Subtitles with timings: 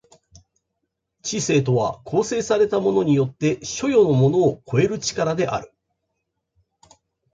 [1.21, 5.71] 知性とは構成されたものによって所与のものを超える力である。